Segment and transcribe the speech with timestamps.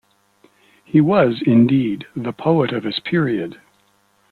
[0.83, 3.61] He was, indeed, the poet of his period.